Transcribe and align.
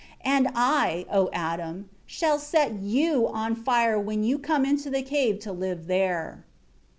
And 0.25 0.47
I, 0.55 1.05
O 1.11 1.29
Adam, 1.31 1.91
shall 2.07 2.39
set 2.39 2.73
you 2.79 3.27
on 3.27 3.53
fire 3.53 3.99
when 3.99 4.23
you 4.23 4.39
come 4.39 4.65
into 4.65 4.89
the 4.89 5.03
cave 5.03 5.37
to 5.41 5.51
live 5.51 5.85
there." 5.85 6.43